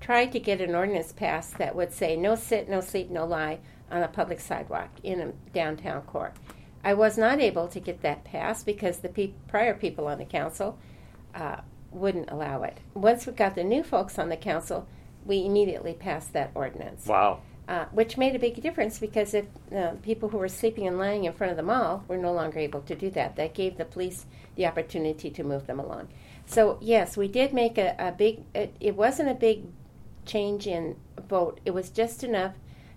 tried 0.00 0.32
to 0.32 0.40
get 0.40 0.60
an 0.60 0.74
ordinance 0.74 1.12
passed 1.12 1.58
that 1.58 1.76
would 1.76 1.92
say 1.92 2.16
no 2.16 2.34
sit, 2.34 2.68
no 2.68 2.80
sleep, 2.80 3.10
no 3.10 3.26
lie 3.26 3.58
on 3.92 4.02
a 4.02 4.08
public 4.08 4.40
sidewalk 4.40 4.90
in 5.04 5.20
a 5.20 5.32
downtown 5.52 6.02
core. 6.02 6.32
I 6.84 6.94
was 6.94 7.16
not 7.16 7.40
able 7.40 7.66
to 7.68 7.80
get 7.80 8.02
that 8.02 8.24
passed 8.24 8.66
because 8.66 8.98
the 8.98 9.08
pe- 9.08 9.32
prior 9.48 9.74
people 9.74 10.06
on 10.06 10.18
the 10.18 10.24
council 10.24 10.78
uh, 11.34 11.62
wouldn't 11.90 12.30
allow 12.30 12.62
it. 12.62 12.78
Once 12.92 13.26
we 13.26 13.32
got 13.32 13.54
the 13.54 13.64
new 13.64 13.82
folks 13.82 14.18
on 14.18 14.28
the 14.28 14.36
council, 14.36 14.86
we 15.24 15.44
immediately 15.44 15.94
passed 15.94 16.32
that 16.34 16.50
ordinance, 16.54 17.06
Wow. 17.06 17.40
uh, 17.66 17.86
which 17.92 18.18
made 18.18 18.36
a 18.36 18.38
big 18.38 18.60
difference 18.60 18.98
because 18.98 19.32
if 19.32 19.46
uh, 19.74 19.92
people 20.02 20.28
who 20.28 20.36
were 20.38 20.48
sleeping 20.48 20.86
and 20.86 20.98
lying 20.98 21.24
in 21.24 21.32
front 21.32 21.50
of 21.50 21.56
the 21.56 21.62
mall 21.62 22.04
were 22.06 22.18
no 22.18 22.32
longer 22.32 22.58
able 22.58 22.82
to 22.82 22.94
do 22.94 23.08
that, 23.10 23.36
that 23.36 23.54
gave 23.54 23.78
the 23.78 23.86
police 23.86 24.26
the 24.56 24.66
opportunity 24.66 25.30
to 25.30 25.42
move 25.42 25.66
them 25.66 25.80
along. 25.80 26.08
So 26.44 26.76
yes, 26.82 27.16
we 27.16 27.28
did 27.28 27.54
make 27.54 27.78
a, 27.78 27.94
a 27.98 28.12
big. 28.12 28.42
It, 28.54 28.76
it 28.78 28.94
wasn't 28.94 29.30
a 29.30 29.34
big 29.34 29.64
change 30.26 30.66
in 30.66 30.96
vote. 31.28 31.60
It 31.64 31.70
was 31.72 31.88
just 31.88 32.22
enough 32.22 32.52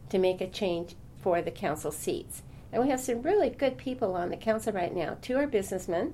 to 0.10 0.17
make 0.17 0.41
a 0.41 0.48
change 0.50 0.96
for 1.22 1.41
the 1.41 1.51
council 1.51 1.91
seats. 1.91 2.41
And 2.72 2.82
we 2.82 2.90
have 2.90 3.00
some 3.00 3.22
really 3.22 3.50
good 3.50 3.78
people 3.78 4.16
on 4.16 4.30
the 4.30 4.38
council 4.38 4.74
right 4.74 4.94
now. 4.94 5.18
Two 5.22 5.38
are 5.38 5.48
businessmen, 5.48 6.14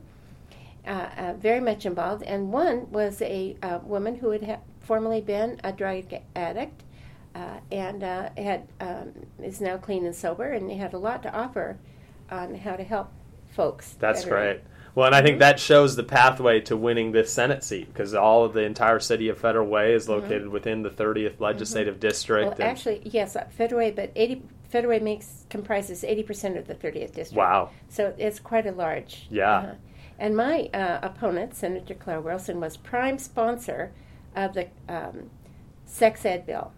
uh, 0.86 1.10
uh, 1.18 1.34
very 1.34 1.60
much 1.60 1.86
involved, 1.86 2.24
and 2.24 2.52
one 2.52 2.92
was 2.92 3.22
a 3.22 3.56
uh, 3.64 3.80
woman 3.84 4.16
who 4.16 4.30
had 4.32 4.44
ha- 4.44 4.60
formerly 4.82 5.22
been 5.22 5.60
a 5.64 5.72
drug 5.72 6.14
addict 6.36 6.84
uh, 7.36 7.60
and 7.72 8.04
uh, 8.04 8.30
had 8.38 8.68
um, 8.80 9.12
is 9.42 9.60
now 9.62 9.78
clean 9.78 10.06
and 10.06 10.16
sober, 10.16 10.52
and 10.52 10.70
they 10.70 10.76
had 10.76 10.94
a 10.94 10.98
lot 10.98 11.24
to 11.24 11.34
offer 11.34 11.78
on 12.30 12.56
how 12.56 12.76
to 12.76 12.84
help 12.84 13.12
folks. 13.56 13.96
That's 14.00 14.24
that 14.24 14.32
are- 14.32 14.36
great. 14.36 14.62
Well, 14.96 15.08
and 15.08 15.16
I 15.16 15.24
think 15.24 15.40
that 15.40 15.60
shows 15.60 15.96
the 15.96 16.04
pathway 16.04 16.60
to 16.62 16.78
winning 16.78 17.14
this 17.14 17.34
Senate 17.34 17.64
seat 17.64 17.92
because 17.92 18.14
all 18.14 18.46
of 18.46 18.54
the 18.54 18.62
entire 18.62 19.00
city 19.00 19.28
of 19.30 19.40
Federal 19.40 19.68
Way 19.68 19.94
is 19.94 20.08
located 20.08 20.48
within 20.48 20.84
the 20.84 20.92
30th 20.92 21.40
legislative 21.40 22.00
district. 22.00 22.60
Well, 22.60 22.70
actually, 22.70 23.02
yes, 23.04 23.36
uh, 23.36 23.46
Federal 23.58 23.80
Way, 23.80 23.90
but 23.90 24.12
80 24.16 24.44
Federal 24.74 24.90
Way 24.90 25.00
makes 25.02 25.46
comprises 25.52 26.02
80% 26.02 26.58
of 26.58 26.66
the 26.66 26.74
30th 26.74 27.14
district. 27.14 27.36
wow. 27.36 27.70
So 27.90 28.16
it's 28.18 28.40
quite 28.40 28.66
a 28.66 28.72
large. 28.72 29.28
Yeah. 29.30 29.58
uh, 29.58 29.76
and 30.18 30.36
my 30.36 30.68
uh, 30.74 30.98
opponent, 31.04 31.56
Senator 31.56 31.94
Claire 31.94 32.22
Wilson, 32.22 32.60
was 32.60 32.76
prime 32.76 33.20
sponsor 33.20 33.92
of 34.36 34.56
the 34.56 34.70
um, 34.90 35.30
sex 35.86 36.26
ed 36.26 36.48
bill, 36.48 36.72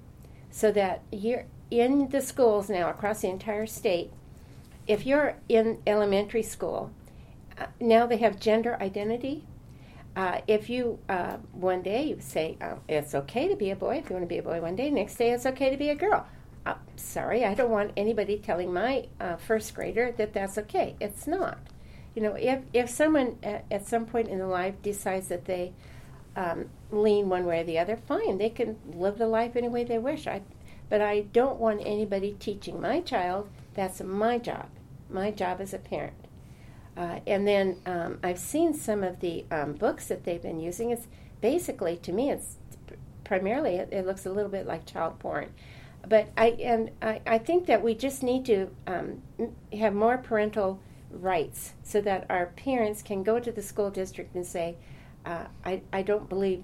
so 0.51 0.73
that 0.73 1.03
you're 1.09 1.45
in 1.71 2.09
the 2.09 2.19
schools 2.19 2.69
now 2.69 2.89
across 2.89 3.21
the 3.21 3.29
entire 3.29 3.65
state. 3.65 4.11
If 4.87 5.05
you're 5.05 5.37
in 5.47 5.81
elementary 5.87 6.43
school, 6.43 6.91
uh, 7.57 7.67
now 7.79 8.05
they 8.05 8.17
have 8.17 8.41
gender 8.41 8.77
identity. 8.81 9.45
Uh, 10.17 10.41
if 10.47 10.69
you 10.69 10.99
uh, 11.07 11.37
one 11.53 11.81
day 11.81 12.03
you 12.03 12.17
say 12.19 12.57
uh, 12.59 12.75
it's 12.89 13.15
okay 13.15 13.47
to 13.47 13.55
be 13.55 13.71
a 13.71 13.75
boy 13.75 13.95
if 13.95 14.09
you 14.09 14.15
want 14.15 14.23
to 14.23 14.27
be 14.27 14.39
a 14.39 14.43
boy 14.43 14.59
one 14.59 14.75
day, 14.75 14.89
next 14.89 15.15
day 15.15 15.31
it's 15.31 15.45
okay 15.45 15.69
to 15.69 15.77
be 15.77 15.89
a 15.89 15.95
girl. 15.95 16.25
Uh, 16.65 16.75
sorry, 16.95 17.45
I 17.45 17.53
don't 17.53 17.69
want 17.69 17.91
anybody 17.95 18.37
telling 18.37 18.73
my 18.73 19.07
uh, 19.19 19.35
first 19.35 19.73
grader 19.75 20.11
that 20.17 20.33
that's 20.33 20.57
okay. 20.57 20.95
It's 20.99 21.27
not. 21.27 21.59
You 22.15 22.21
know, 22.23 22.33
if 22.33 22.63
if 22.73 22.89
someone 22.89 23.37
at, 23.43 23.65
at 23.69 23.87
some 23.87 24.05
point 24.05 24.29
in 24.29 24.37
their 24.37 24.47
life 24.47 24.81
decides 24.81 25.27
that 25.27 25.45
they 25.45 25.73
um, 26.35 26.69
lean 26.91 27.29
one 27.29 27.45
way 27.45 27.61
or 27.61 27.63
the 27.63 27.77
other, 27.77 27.97
fine, 27.97 28.37
they 28.37 28.49
can 28.49 28.77
live 28.93 29.17
the 29.17 29.27
life 29.27 29.55
any 29.55 29.69
way 29.69 29.83
they 29.83 29.99
wish. 29.99 30.25
I, 30.25 30.41
but 30.89 31.01
I 31.01 31.21
don't 31.21 31.59
want 31.59 31.81
anybody 31.85 32.35
teaching 32.39 32.81
my 32.81 33.01
child. 33.01 33.49
That's 33.73 34.01
my 34.01 34.37
job. 34.37 34.67
My 35.09 35.31
job 35.31 35.61
as 35.61 35.73
a 35.73 35.77
parent. 35.77 36.15
Uh, 36.97 37.19
and 37.27 37.47
then 37.47 37.77
um, 37.85 38.19
I've 38.23 38.39
seen 38.39 38.73
some 38.73 39.03
of 39.03 39.19
the 39.19 39.45
um, 39.51 39.73
books 39.73 40.07
that 40.07 40.23
they've 40.23 40.41
been 40.41 40.59
using. 40.59 40.91
It's 40.91 41.07
basically, 41.41 41.97
to 41.97 42.13
me, 42.13 42.31
it's 42.31 42.55
primarily 43.23 43.75
it, 43.75 43.89
it 43.91 44.05
looks 44.05 44.25
a 44.25 44.31
little 44.31 44.49
bit 44.49 44.65
like 44.65 44.85
child 44.85 45.19
porn. 45.19 45.51
But 46.07 46.29
I 46.37 46.49
and 46.61 46.91
I, 47.01 47.21
I 47.25 47.37
think 47.37 47.65
that 47.67 47.83
we 47.83 47.95
just 47.95 48.23
need 48.23 48.45
to 48.45 48.69
um, 48.87 49.21
have 49.73 49.93
more 49.93 50.17
parental 50.17 50.79
rights 51.11 51.73
so 51.83 52.01
that 52.01 52.25
our 52.29 52.47
parents 52.47 53.01
can 53.01 53.23
go 53.23 53.39
to 53.39 53.51
the 53.51 53.61
school 53.61 53.89
district 53.89 54.35
and 54.35 54.45
say, 54.45 54.75
uh, 55.25 55.45
I, 55.63 55.81
I 55.91 56.01
don't 56.01 56.29
believe 56.29 56.63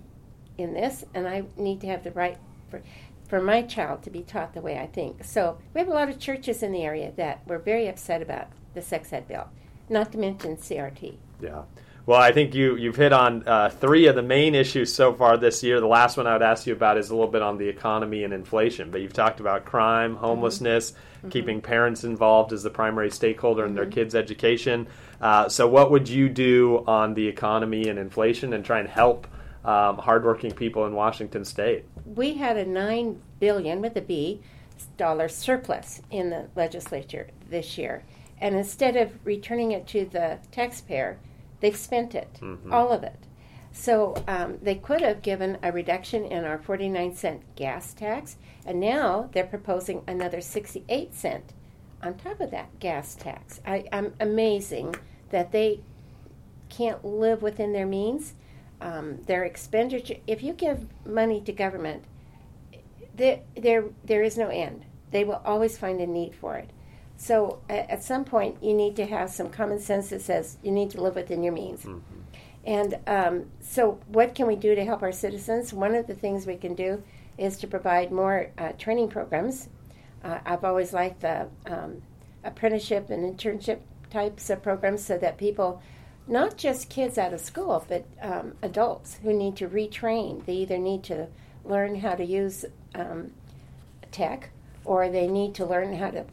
in 0.57 0.74
this, 0.74 1.05
and 1.13 1.27
I 1.27 1.43
need 1.57 1.81
to 1.81 1.88
have 1.88 2.03
the 2.03 2.12
right 2.12 2.38
for, 2.69 2.81
for 3.27 3.41
my 3.41 3.62
child 3.62 4.03
to 4.03 4.10
be 4.10 4.21
taught 4.21 4.53
the 4.53 4.62
way 4.62 4.77
I 4.77 4.88
think. 4.88 5.24
So 5.24 5.57
we 5.74 5.79
have 5.79 5.88
a 5.88 5.93
lot 5.93 6.10
of 6.10 6.19
churches 6.19 6.62
in 6.62 6.71
the 6.71 6.83
area 6.83 7.12
that 7.15 7.48
were 7.48 7.60
very 7.60 7.88
upset 7.88 8.21
about 8.21 8.48
the 8.74 8.81
sex 8.81 9.12
ed 9.13 9.27
bill, 9.27 9.48
not 9.89 10.12
to 10.12 10.17
mention 10.17 10.57
CRT. 10.57 11.17
Yeah. 11.41 11.63
Well, 12.05 12.20
I 12.20 12.31
think 12.31 12.55
you 12.55 12.75
you've 12.77 12.96
hit 12.96 13.13
on 13.13 13.48
uh, 13.48 13.70
three 13.70 14.08
of 14.08 14.15
the 14.15 14.24
main 14.24 14.55
issues 14.55 14.93
so 14.93 15.13
far 15.13 15.38
this 15.38 15.63
year. 15.63 15.79
The 15.79 15.88
last 15.88 16.17
one 16.17 16.27
I 16.27 16.34
would 16.34 16.41
ask 16.41 16.65
you 16.65 16.74
about 16.74 16.98
is 16.98 17.10
a 17.10 17.15
little 17.15 17.31
bit 17.31 17.41
on 17.41 17.58
the 17.58 17.67
economy 17.67 18.24
and 18.24 18.34
inflation. 18.34 18.89
But 18.89 19.01
you've 19.01 19.13
talked 19.13 19.39
about 19.39 19.65
crime, 19.65 20.15
homelessness, 20.15 20.93
keeping 21.29 21.62
parents 21.62 22.03
involved 22.03 22.53
as 22.53 22.63
the 22.63 22.72
primary 22.72 23.12
stakeholder 23.12 23.65
in 23.65 23.75
their 23.75 23.86
kids' 23.86 24.15
education. 24.15 24.88
Uh, 25.22 25.48
so, 25.48 25.67
what 25.67 25.91
would 25.91 26.10
you 26.10 26.27
do 26.27 26.84
on 26.88 27.13
the 27.13 27.27
economy 27.27 27.88
and 27.88 28.00
inflation, 28.00 28.53
and 28.53 28.65
try 28.65 28.79
and 28.79 28.89
help 28.89 29.27
um, 29.63 29.98
hardworking 29.98 30.51
people 30.51 30.88
in 30.88 30.93
Washington 30.93 31.46
State? 31.46 31.86
we 32.05 32.36
had 32.36 32.58
a 32.58 32.65
nine 32.65 33.22
billion 33.39 33.81
with 33.81 33.96
a 33.96 34.01
B 34.01 34.41
dollar 34.98 35.27
surplus 35.27 36.01
in 36.10 36.29
the 36.29 36.48
legislature 36.55 37.29
this 37.50 37.77
year, 37.77 38.03
and 38.39 38.55
instead 38.55 38.96
of 38.98 39.12
returning 39.25 39.72
it 39.72 39.88
to 39.88 40.05
the 40.05 40.39
taxpayer, 40.51 41.20
they've 41.62 41.75
spent 41.75 42.13
it, 42.13 42.39
all 42.72 42.91
of 42.91 43.03
it. 43.03 43.27
So 43.72 44.22
um, 44.27 44.58
they 44.62 44.75
could 44.75 45.01
have 45.01 45.22
given 45.22 45.58
a 45.63 45.72
reduction 45.72 46.25
in 46.25 46.44
our 46.44 46.58
forty 46.58 46.89
nine 46.89 47.15
cent 47.15 47.41
gas 47.56 47.94
tax, 47.94 48.36
and 48.65 48.82
now 48.82 49.30
they're 49.32 49.46
proposing 49.46 50.03
another 50.08 50.41
sixty 50.41 50.84
eight 50.89 51.13
cent 51.13 51.53
on 52.03 52.15
top 52.15 52.41
of 52.41 52.51
that 52.51 52.80
gas 52.80 53.15
tax. 53.15 53.62
I, 53.65 53.86
I'm 53.94 54.13
amazing 54.20 54.96
that 55.30 55.53
they 55.53 55.80
can't 56.68 57.06
live 57.06 57.41
within 57.41 57.72
their 57.72 57.86
means. 57.86 58.34
Um, 58.82 59.22
their 59.27 59.44
expenditure, 59.44 60.15
if 60.25 60.41
you 60.41 60.53
give 60.53 60.88
money 61.06 61.39
to 61.41 61.53
government, 61.53 62.03
there, 63.15 63.41
there, 63.56 63.84
there 64.03 64.24
is 64.24 64.38
no 64.38 64.48
end. 64.48 64.86
They 65.12 65.24
will 65.24 65.41
always 65.46 65.77
find 65.77 66.01
a 66.01 66.08
need 66.08 66.34
for 66.34 66.56
it. 66.56 66.72
So 67.21 67.59
at, 67.69 68.03
some 68.03 68.25
point, 68.25 68.63
you 68.63 68.73
need 68.73 68.95
to 68.95 69.05
have 69.05 69.29
some 69.29 69.51
common 69.51 69.77
sense 69.77 70.09
that 70.09 70.23
says 70.23 70.57
you 70.63 70.71
need 70.71 70.89
to 70.89 71.01
live 71.03 71.13
within 71.13 71.43
your 71.43 71.53
means. 71.53 71.85
And 72.65 72.97
um, 73.05 73.45
so, 73.59 73.99
what 74.07 74.33
can 74.33 74.47
we 74.47 74.55
do 74.55 74.73
to 74.73 74.83
help 74.83 75.03
our 75.03 75.11
citizens? 75.11 75.71
One 75.71 75.93
of 75.93 76.07
the 76.07 76.15
things 76.15 76.47
we 76.47 76.55
can 76.55 76.73
do 76.73 77.03
is 77.37 77.57
to 77.57 77.67
provide 77.67 78.11
more 78.11 78.49
uh, 78.57 78.71
training 78.71 79.09
programs. 79.09 79.69
Uh, 80.23 80.39
I've 80.43 80.63
always 80.63 80.93
liked 80.93 81.21
the 81.21 81.47
um, 81.67 82.01
apprenticeship 82.43 83.11
and 83.11 83.37
internship 83.37 83.81
types 84.09 84.49
of 84.49 84.63
programs 84.63 85.05
so 85.05 85.19
that 85.19 85.37
people, 85.37 85.79
not 86.25 86.57
just 86.57 86.89
kids 86.89 87.19
out 87.19 87.33
of 87.33 87.39
school, 87.39 87.85
but 87.87 88.03
um, 88.23 88.53
adults 88.63 89.19
who 89.21 89.31
need 89.31 89.55
to 89.57 89.67
retrain, 89.67 90.43
they 90.47 90.53
either 90.53 90.79
need 90.79 91.03
to 91.03 91.27
learn 91.65 91.97
how 91.97 92.15
to 92.15 92.25
use 92.25 92.65
um, 92.95 93.29
tech 94.11 94.49
or 94.85 95.07
they 95.07 95.27
need 95.27 95.53
to 95.53 95.65
learn 95.67 95.95
how 95.95 96.09
to. 96.09 96.25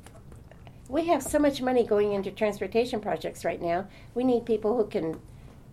We 0.88 1.07
have 1.07 1.23
so 1.23 1.38
much 1.38 1.61
money 1.61 1.85
going 1.85 2.12
into 2.12 2.30
transportation 2.30 3.00
projects 3.00 3.45
right 3.45 3.61
now. 3.61 3.87
We 4.14 4.25
need 4.25 4.47
people 4.47 4.76
who 4.76 4.87
can 4.87 5.21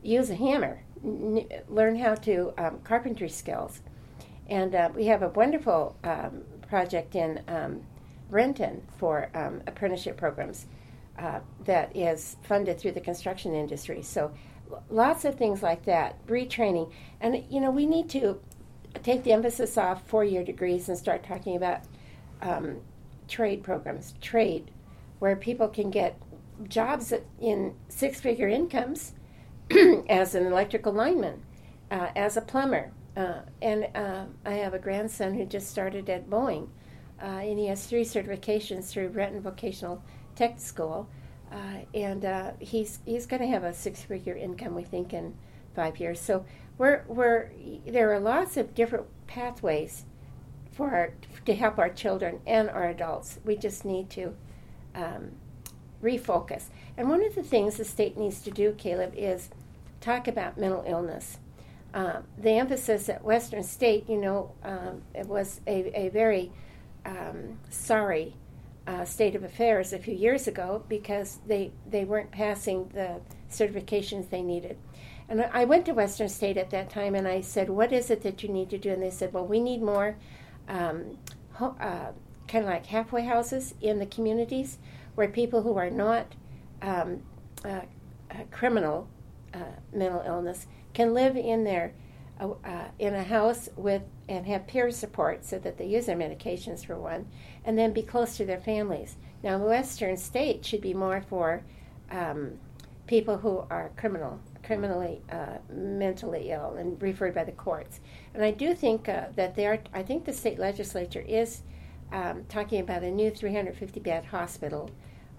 use 0.04 0.30
a 0.30 0.36
hammer, 0.36 0.82
n- 1.04 1.48
learn 1.70 1.96
how 1.96 2.16
to 2.16 2.54
um, 2.58 2.80
carpentry 2.84 3.30
skills. 3.30 3.80
And 4.48 4.76
uh, 4.76 4.90
we 4.94 5.06
have 5.06 5.24
a 5.24 5.30
wonderful 5.30 5.96
um, 6.04 6.44
project 6.68 7.16
in 7.16 7.42
um, 7.48 7.82
Renton 8.30 8.82
for 8.98 9.30
um, 9.34 9.62
apprenticeship 9.66 10.18
programs 10.18 10.66
uh, 11.18 11.40
that 11.64 11.96
is 11.96 12.36
funded 12.44 12.78
through 12.78 12.92
the 12.92 13.02
construction 13.02 13.56
industry. 13.56 14.02
So 14.02 14.34
lots 14.90 15.24
of 15.24 15.36
things 15.36 15.64
like 15.64 15.86
that, 15.86 16.26
retraining. 16.28 16.92
And, 17.22 17.46
you 17.50 17.62
know, 17.62 17.72
we 17.72 17.86
need 17.86 18.10
to 18.10 18.40
take 19.02 19.24
the 19.24 19.32
emphasis 19.32 19.78
off 19.78 20.06
four 20.08 20.26
year 20.26 20.44
degrees 20.44 20.90
and 20.90 20.98
start 20.98 21.24
talking 21.24 21.56
about 21.56 21.82
um, 22.42 22.82
trade 23.30 23.64
programs, 23.64 24.14
trade, 24.22 24.72
where 25.20 25.36
people 25.36 25.68
can 25.68 25.90
get 25.90 26.20
jobs 26.68 27.14
in 27.40 27.76
six 27.90 28.20
figure 28.20 28.48
incomes 28.48 29.14
as 30.10 30.36
an 30.36 30.46
electrical 30.46 30.94
lineman, 30.94 31.44
uh, 31.92 32.10
as 32.16 32.38
a 32.38 32.42
plumber. 32.42 32.92
Uh, 33.16 33.40
and 33.62 33.88
uh, 33.96 34.26
I 34.46 34.54
have 34.54 34.74
a 34.74 34.80
grandson 34.80 35.34
who 35.34 35.46
just 35.46 35.70
started 35.70 36.10
at 36.10 36.30
Boeing, 36.30 36.68
uh, 37.22 37.26
and 37.26 37.58
he 37.58 37.68
has 37.68 37.86
three 37.86 38.04
certifications 38.04 38.90
through 38.90 39.10
Renton 39.10 39.42
Vocational 39.42 40.04
Tech 40.36 40.60
School. 40.60 41.10
Uh, 41.52 41.86
and 41.94 42.26
uh, 42.26 42.52
he's 42.60 43.00
he's 43.06 43.26
going 43.26 43.42
to 43.42 43.48
have 43.48 43.64
a 43.64 43.74
six-figure 43.74 44.36
income, 44.36 44.76
we 44.76 44.84
think, 44.84 45.14
in 45.14 45.34
five 45.76 46.00
years. 46.00 46.20
So 46.20 46.46
we're 46.78 47.06
we're 47.08 47.52
there 47.86 48.12
are 48.12 48.20
lots 48.20 48.58
of 48.58 48.76
different 48.76 49.06
pathways 49.28 50.06
for 50.72 50.92
our, 50.92 51.14
to 51.46 51.56
help 51.56 51.78
our 51.78 51.90
children 51.90 52.42
and 52.46 52.70
our 52.70 52.90
adults. 52.90 53.40
We 53.46 53.56
just 53.56 53.86
need 53.86 54.10
to 54.12 54.36
um, 54.96 55.32
refocus. 56.02 56.66
And 56.98 57.10
one 57.10 57.24
of 57.24 57.36
the 57.36 57.44
things 57.44 57.78
the 57.78 57.86
state 57.86 58.18
needs 58.18 58.42
to 58.42 58.52
do, 58.52 58.74
Caleb, 58.78 59.14
is 59.16 59.50
talk 60.02 60.28
about 60.28 60.58
mental 60.58 60.84
illness. 60.88 61.38
Uh, 61.94 62.22
the 62.38 62.52
emphasis 62.52 63.08
at 63.10 63.24
Western 63.24 63.64
State, 63.64 64.10
you 64.10 64.18
know, 64.18 64.52
um, 64.64 65.02
it 65.14 65.28
was 65.28 65.62
a, 65.66 65.98
a 65.98 66.10
very 66.10 66.52
um, 67.06 67.58
sorry 67.70 68.34
uh, 68.88 69.06
state 69.06 69.36
of 69.36 69.44
affairs 69.44 69.94
a 69.94 70.00
few 70.00 70.14
years 70.14 70.48
ago 70.48 70.84
because 70.90 71.40
they, 71.48 71.72
they 71.90 72.04
weren't 72.04 72.32
passing 72.32 72.90
the 72.94 73.20
certifications 73.50 74.30
they 74.30 74.42
needed. 74.42 74.78
And 75.28 75.42
I 75.42 75.66
went 75.66 75.86
to 75.86 75.94
Western 75.94 76.30
State 76.30 76.58
at 76.58 76.70
that 76.70 76.90
time 76.90 77.16
and 77.16 77.28
I 77.28 77.42
said, 77.42 77.70
What 77.70 77.92
is 77.92 78.12
it 78.12 78.22
that 78.22 78.44
you 78.44 78.50
need 78.50 78.70
to 78.70 78.78
do? 78.78 78.92
And 78.92 79.02
they 79.02 79.10
said, 79.10 79.34
Well, 79.34 79.46
we 79.46 79.60
need 79.60 79.82
more 79.82 80.18
um, 80.68 81.18
ho- 81.54 81.76
uh, 81.80 82.12
kind 82.48 82.64
of 82.64 82.70
like 82.70 82.86
halfway 82.86 83.24
houses 83.24 83.74
in 83.82 84.00
the 84.00 84.06
communities 84.06 84.78
where 85.16 85.28
people 85.28 85.62
who 85.62 85.78
are 85.78 85.90
not 85.90 86.34
um, 86.82 87.22
uh, 87.64 87.82
uh, 88.32 88.36
criminal 88.52 89.08
uh, 89.54 89.60
mental 89.94 90.22
illness 90.26 90.68
can 90.94 91.14
live 91.14 91.36
in 91.36 91.64
there 91.64 91.94
uh, 92.40 92.50
uh, 92.66 92.88
in 93.00 93.16
a 93.16 93.24
house 93.24 93.70
with 93.76 94.02
and 94.28 94.46
have 94.46 94.68
peer 94.68 94.92
support 94.92 95.46
so 95.46 95.60
that 95.60 95.78
they 95.78 95.86
use 95.86 96.08
their 96.08 96.18
medications 96.18 96.86
for 96.86 96.98
one, 96.98 97.28
and 97.64 97.78
then 97.78 97.94
be 97.94 98.02
close 98.02 98.36
to 98.38 98.46
their 98.46 98.60
families. 98.60 99.18
Now, 99.44 99.60
Western 99.60 100.18
State 100.18 100.66
should 100.66 100.82
be 100.82 100.94
more 100.94 101.22
for 101.22 101.62
um, 102.10 102.54
people 103.06 103.38
who 103.38 103.64
are 103.70 103.92
criminal, 103.96 104.40
criminally 104.64 105.22
uh, 105.32 105.58
mentally 105.72 106.52
ill, 106.52 106.76
and 106.80 107.02
referred 107.02 107.36
by 107.36 107.44
the 107.44 107.52
courts. 107.52 108.00
And 108.34 108.44
I 108.44 108.52
do 108.52 108.74
think 108.74 109.08
uh, 109.08 109.28
that 109.36 109.56
there. 109.56 109.82
I 109.94 110.02
think 110.02 110.26
the 110.26 110.34
state 110.34 110.60
legislature 110.60 111.24
is 111.28 111.62
um, 112.12 112.46
talking 112.46 112.80
about 112.80 113.04
a 113.04 113.12
new 113.12 113.32
350 113.32 114.00
bed 114.00 114.26
hospital 114.26 114.90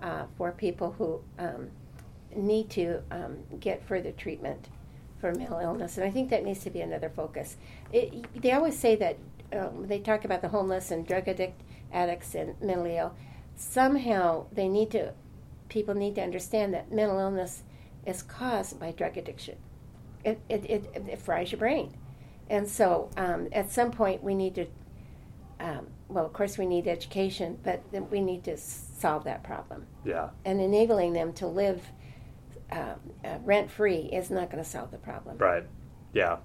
uh, 0.03 0.25
for 0.37 0.53
people 0.53 0.95
who 0.99 1.21
um, 1.39 1.71
need 2.35 2.71
to 2.71 3.03
um, 3.11 3.39
get 3.61 3.87
further 3.87 4.13
treatment 4.13 4.69
for 5.21 5.33
mental 5.33 5.59
illness, 5.59 5.97
and 5.97 6.07
I 6.07 6.11
think 6.11 6.31
that 6.31 6.45
needs 6.45 6.61
to 6.65 6.71
be 6.71 6.81
another 6.81 7.09
focus. 7.09 7.57
It, 7.93 8.41
they 8.41 8.53
always 8.53 8.79
say 8.79 8.97
that 8.97 9.17
um, 9.53 9.87
they 9.87 9.99
talk 9.99 10.25
about 10.25 10.43
the 10.43 10.49
homeless 10.49 10.91
and 10.91 11.07
drug 11.07 11.29
addict 11.29 11.63
addicts 11.93 12.35
and 12.35 12.61
mentally 12.61 12.97
ill. 12.97 13.15
Somehow 13.55 14.47
they 14.53 14.69
need 14.69 14.91
to 14.91 15.13
people 15.69 15.95
need 15.95 16.15
to 16.15 16.23
understand 16.23 16.73
that 16.75 16.93
mental 16.93 17.19
illness 17.19 17.63
is 18.05 18.23
caused 18.23 18.79
by 18.79 18.93
drug 18.93 19.17
addiction. 19.17 19.57
It 20.25 20.41
it, 20.49 20.65
it, 20.69 20.93
it 20.95 21.19
fries 21.21 21.53
your 21.53 21.59
brain, 21.59 21.97
and 22.51 22.69
so 22.69 23.11
um, 23.17 23.49
at 23.53 23.71
some 23.71 23.91
point 23.91 24.23
we 24.23 24.35
need 24.35 24.55
to. 24.57 24.67
Um, 25.59 25.87
well, 26.17 26.25
of 26.25 26.33
course, 26.33 26.57
we 26.57 26.65
need 26.65 26.89
education, 26.89 27.59
but 27.63 27.83
we 28.11 28.23
need 28.23 28.43
to 28.45 28.57
solve 28.57 29.25
that 29.25 29.43
problem. 29.45 29.87
Yeah. 30.03 30.31
And 30.47 30.63
enabling 30.63 31.13
them 31.13 31.35
to 31.35 31.47
live 31.47 31.83
uh, 32.73 32.95
uh, 33.23 33.37
rent 33.45 33.71
free 33.71 34.09
is 34.11 34.31
not 34.31 34.51
going 34.51 34.65
to 34.65 34.69
solve 34.69 34.91
the 34.91 34.97
problem. 34.97 35.37
Right. 35.37 35.65
Yeah. 36.15 36.39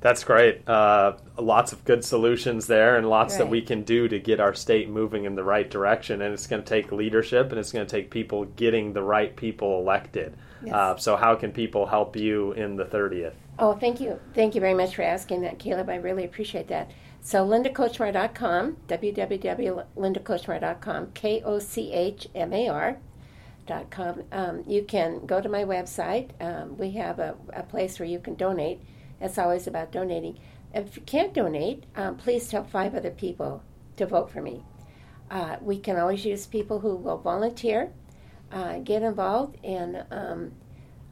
That's 0.00 0.24
great. 0.24 0.68
Uh, 0.68 1.12
lots 1.38 1.72
of 1.72 1.84
good 1.84 2.04
solutions 2.04 2.66
there, 2.66 2.96
and 2.96 3.08
lots 3.08 3.34
Right. 3.34 3.44
that 3.44 3.50
we 3.50 3.62
can 3.62 3.84
do 3.84 4.08
to 4.08 4.18
get 4.18 4.40
our 4.40 4.52
state 4.52 4.90
moving 4.90 5.26
in 5.26 5.36
the 5.36 5.44
right 5.44 5.70
direction. 5.70 6.20
And 6.20 6.34
it's 6.34 6.48
going 6.48 6.64
to 6.64 6.68
take 6.68 6.90
leadership, 6.90 7.50
and 7.50 7.60
it's 7.60 7.70
going 7.70 7.86
to 7.86 7.90
take 7.90 8.10
people 8.10 8.46
getting 8.56 8.94
the 8.94 9.02
right 9.04 9.36
people 9.36 9.78
elected. 9.78 10.36
Yes. 10.64 10.74
Uh, 10.74 10.96
so, 10.96 11.14
how 11.14 11.36
can 11.36 11.52
people 11.52 11.86
help 11.86 12.16
you 12.16 12.50
in 12.52 12.74
the 12.74 12.84
30th? 12.84 13.34
Oh, 13.60 13.74
thank 13.74 14.00
you. 14.00 14.18
Thank 14.34 14.56
you 14.56 14.60
very 14.60 14.74
much 14.74 14.96
for 14.96 15.02
asking 15.02 15.42
that, 15.42 15.60
Caleb. 15.60 15.88
I 15.88 15.96
really 15.96 16.24
appreciate 16.24 16.66
that. 16.66 16.90
So, 17.26 17.46
lindakochmar.com, 17.46 18.76
www.lindakochmar.com, 18.86 21.12
K 21.14 21.42
O 21.42 21.58
C 21.58 21.90
H 21.90 22.28
M 22.34 22.52
A 22.52 22.68
R. 22.68 22.98
Dot 23.66 23.90
com. 23.90 24.24
Um, 24.30 24.62
you 24.66 24.84
can 24.84 25.24
go 25.24 25.40
to 25.40 25.48
my 25.48 25.64
website. 25.64 26.32
Um, 26.38 26.76
we 26.76 26.90
have 26.90 27.18
a, 27.18 27.34
a 27.54 27.62
place 27.62 27.98
where 27.98 28.06
you 28.06 28.18
can 28.18 28.34
donate. 28.34 28.82
It's 29.22 29.38
always 29.38 29.66
about 29.66 29.90
donating. 29.90 30.38
If 30.74 30.96
you 30.96 31.02
can't 31.02 31.32
donate, 31.32 31.84
um, 31.96 32.18
please 32.18 32.46
tell 32.46 32.62
five 32.62 32.94
other 32.94 33.10
people 33.10 33.62
to 33.96 34.04
vote 34.04 34.30
for 34.30 34.42
me. 34.42 34.62
Uh, 35.30 35.56
we 35.62 35.78
can 35.78 35.98
always 35.98 36.26
use 36.26 36.46
people 36.46 36.80
who 36.80 36.94
will 36.94 37.16
volunteer, 37.16 37.90
uh, 38.52 38.80
get 38.80 39.02
involved 39.02 39.56
in 39.62 40.04
um, 40.10 40.52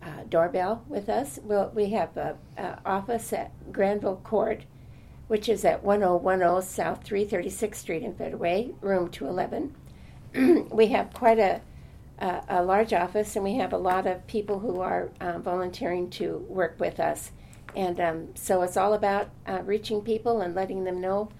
uh, 0.02 0.24
doorbell 0.28 0.84
with 0.88 1.08
us. 1.08 1.38
We'll, 1.42 1.70
we 1.74 1.88
have 1.90 2.14
a, 2.18 2.36
a 2.58 2.80
office 2.84 3.32
at 3.32 3.50
Granville 3.72 4.16
Court, 4.16 4.64
which 5.32 5.48
is 5.48 5.64
at 5.64 5.82
1010 5.82 6.60
South 6.60 7.02
336th 7.06 7.76
Street 7.76 8.02
in 8.02 8.14
Federal 8.14 8.38
Way, 8.38 8.72
room 8.82 9.08
211. 9.08 10.68
we 10.70 10.88
have 10.88 11.10
quite 11.14 11.38
a, 11.38 11.62
a, 12.18 12.42
a 12.48 12.62
large 12.62 12.92
office, 12.92 13.34
and 13.34 13.42
we 13.42 13.54
have 13.54 13.72
a 13.72 13.78
lot 13.78 14.06
of 14.06 14.26
people 14.26 14.58
who 14.58 14.82
are 14.82 15.10
uh, 15.22 15.38
volunteering 15.38 16.10
to 16.10 16.36
work 16.50 16.76
with 16.78 17.00
us. 17.00 17.32
And 17.74 17.98
um, 17.98 18.28
so 18.34 18.60
it's 18.60 18.76
all 18.76 18.92
about 18.92 19.30
uh, 19.46 19.62
reaching 19.64 20.02
people 20.02 20.42
and 20.42 20.54
letting 20.54 20.84
them 20.84 21.00
know 21.00 21.30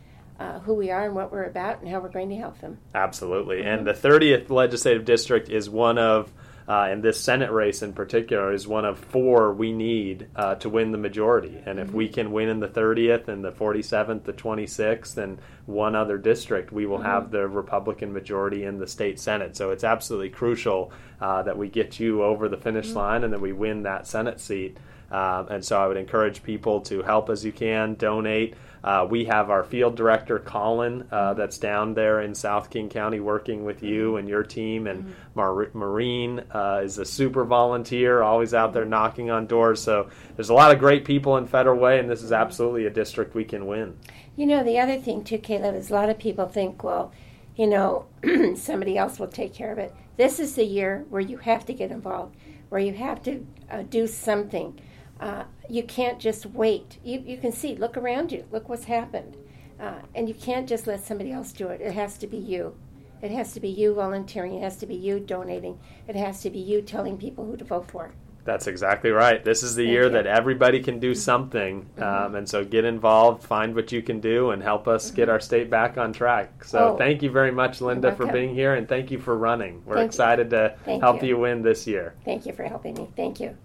uh, 0.41 0.61
who 0.61 0.73
we 0.73 0.91
are 0.91 1.05
and 1.05 1.15
what 1.15 1.31
we're 1.31 1.45
about 1.45 1.83
and 1.83 1.91
how 1.91 2.01
we're 2.01 2.09
going 2.09 2.31
to 2.31 2.37
help 2.37 2.63
them. 2.63 2.79
Absolutely. 2.95 3.63
And 3.63 3.87
the 3.87 3.93
30th 3.93 4.49
legislative 4.49 5.05
district 5.05 5.51
is 5.51 5.69
one 5.69 5.99
of, 5.99 6.33
uh, 6.69 6.89
and 6.91 7.03
this 7.03 7.21
Senate 7.21 7.51
race 7.51 7.83
in 7.83 7.93
particular, 7.93 8.53
is 8.53 8.67
one 8.67 8.85
of 8.85 8.99
four 8.99 9.53
we 9.53 9.73
need 9.73 10.29
uh, 10.37 10.55
to 10.57 10.69
win 10.69 10.93
the 10.93 10.99
majority. 10.99 11.63
And 11.67 11.79
if 11.79 11.93
we 11.93 12.09
can 12.09 12.33
win 12.33 12.49
in 12.49 12.61
the 12.61 12.69
30th 12.69 13.29
and 13.29 13.45
the 13.45 13.53
47th, 13.53 14.25
the 14.25 14.33
26th, 14.33 15.17
and 15.17 15.39
one 15.67 15.95
other 15.95 16.19
district, 16.19 16.73
we 16.73 16.87
will 16.87 17.03
have 17.03 17.31
the 17.31 17.49
Republican 17.49 18.13
majority 18.13 18.65
in 18.65 18.79
the 18.79 18.87
state 18.87 19.19
Senate. 19.19 19.57
So 19.57 19.71
it's 19.71 19.85
absolutely 19.85 20.31
crucial 20.31 20.93
uh, 21.21 21.43
that 21.43 21.57
we 21.57 21.69
get 21.69 22.01
you 22.01 22.23
over 22.23 22.49
the 22.49 22.57
finish 22.57 22.91
line 22.91 23.25
and 23.25 23.33
that 23.33 23.41
we 23.41 23.53
win 23.53 23.83
that 23.85 24.07
Senate 24.07 24.41
seat. 24.41 24.77
Um, 25.13 25.49
and 25.49 25.65
so 25.65 25.79
I 25.79 25.87
would 25.87 25.99
encourage 25.99 26.43
people 26.43 26.81
to 26.83 27.03
help 27.03 27.29
as 27.31 27.45
you 27.45 27.53
can, 27.53 27.95
donate. 27.95 28.55
Uh, 28.83 29.07
we 29.09 29.25
have 29.27 29.49
our 29.51 29.63
field 29.63 29.95
director, 29.95 30.41
Colin, 30.41 31.07
uh, 31.13 31.35
that's 31.35 31.59
down 31.59 31.95
there 31.95 32.23
in 32.23 32.35
South 32.35 32.69
King 32.69 32.89
County 32.89 33.21
working 33.21 33.65
with 33.65 33.83
you 33.83 34.17
and 34.17 34.29
your 34.29 34.43
team. 34.43 34.89
And 34.89 35.15
Mar- 35.35 35.71
Maureen 35.73 36.43
uh, 36.51 36.81
is 36.83 36.99
a 36.99 37.05
super 37.05 37.45
volunteer, 37.45 38.23
always 38.23 38.55
out 38.55 38.73
there 38.73 38.85
knocking 38.85 39.31
on 39.31 39.47
doors. 39.47 39.81
So 39.81 40.09
there's 40.35 40.49
a 40.49 40.55
lot 40.55 40.73
of 40.73 40.81
great 40.81 41.05
people 41.05 41.37
in 41.37 41.47
Federal 41.47 41.79
Way, 41.79 42.01
and 42.01 42.11
this 42.11 42.23
is 42.23 42.33
absolutely 42.33 42.87
a 42.87 42.91
district 42.91 43.35
we 43.35 43.45
can 43.45 43.67
win. 43.67 43.97
You 44.35 44.47
know, 44.47 44.65
the 44.65 44.81
other 44.81 44.99
thing 44.99 45.23
too, 45.23 45.39
Caleb, 45.39 45.77
is 45.77 45.91
a 45.91 45.95
lot 45.95 46.11
of 46.11 46.19
people 46.19 46.49
think, 46.49 46.83
well, 46.83 47.13
you 47.55 47.69
know, 47.69 48.07
somebody 48.57 48.99
else 48.99 49.21
will 49.21 49.29
take 49.29 49.55
care 49.55 49.71
of 49.71 49.79
it. 49.79 49.95
This 50.17 50.41
is 50.41 50.57
the 50.57 50.65
year 50.65 51.05
where 51.09 51.21
you 51.21 51.37
have 51.37 51.65
to 51.67 51.75
get 51.75 51.91
involved, 51.91 52.37
where 52.69 52.81
you 52.81 52.95
have 52.95 53.23
to 53.25 53.47
uh, 53.71 53.83
do 53.83 54.07
something. 54.07 54.81
Uh, 55.23 55.45
you 55.69 55.83
can't 55.85 56.19
just 56.19 56.47
wait. 56.47 56.99
You, 57.05 57.23
you 57.25 57.39
can 57.39 57.53
see, 57.53 57.77
look 57.77 57.97
around 57.97 58.33
you, 58.33 58.45
look 58.51 58.69
what's 58.69 58.85
happened. 58.85 59.37
Uh, 59.81 60.01
and 60.15 60.29
you 60.29 60.35
can't 60.35 60.69
just 60.69 60.87
let 60.87 61.05
somebody 61.05 61.33
else 61.33 61.53
do 61.53 61.69
it. 61.69 61.81
It 61.81 61.93
has 61.95 62.19
to 62.19 62.27
be 62.27 62.37
you. 62.37 62.75
It 63.23 63.31
has 63.31 63.53
to 63.55 63.61
be 63.61 63.69
you 63.69 63.95
volunteering. 63.95 64.55
It 64.55 64.63
has 64.63 64.77
to 64.79 64.87
be 64.87 64.97
you 64.97 65.21
donating. 65.21 65.79
It 66.09 66.17
has 66.17 66.41
to 66.43 66.51
be 66.51 66.59
you 66.59 66.83
telling 66.83 67.17
people 67.17 67.45
who 67.47 67.57
to 67.57 67.65
vote 67.65 67.89
for. 67.91 68.13
That's 68.45 68.67
exactly 68.67 69.11
right. 69.11 69.45
This 69.45 69.63
is 69.63 69.77
the 69.77 69.85
Thank 69.85 69.93
year 69.93 70.03
you. 70.03 70.09
Mm-hmm. 70.09 70.15
that 70.17 70.27
everybody 70.27 70.81
can 70.83 70.99
do 70.99 71.15
something. 71.15 71.89
Um, 71.99 72.35
and 72.35 72.49
so 72.49 72.65
get 72.65 72.85
involved, 72.85 73.45
find 73.45 73.73
what 73.77 73.93
you 73.93 74.03
can 74.03 74.19
do, 74.21 74.51
and 74.51 74.61
help 74.61 74.89
us 74.89 75.13
get 75.13 75.29
our 75.29 75.39
state 75.39 75.71
back 75.71 75.97
on 75.99 76.13
track. 76.13 76.65
So 76.65 76.79
Mm-hmm. 76.79 76.95
Oh. 76.95 76.99
thank 76.99 77.23
you 77.23 77.31
very 77.31 77.53
much, 77.53 77.81
Linda, 77.81 78.13
for 78.17 78.27
being 78.27 78.53
here, 78.55 78.75
and 78.75 78.89
thank 78.89 79.13
you 79.13 79.21
for 79.21 79.37
running. 79.37 79.83
We're 79.87 79.95
Thank 79.95 80.07
you. 80.07 80.09
excited 80.09 80.51
to 80.51 80.75
Thank 80.85 81.01
help 81.03 81.23
you. 81.23 81.29
you 81.29 81.39
win 81.39 81.63
this 81.63 81.87
year. 81.87 82.15
Thank 82.25 82.45
you 82.47 82.53
for 82.53 82.65
helping 82.65 82.95
me. 82.95 83.09
Thank 83.17 83.39
you. 83.39 83.57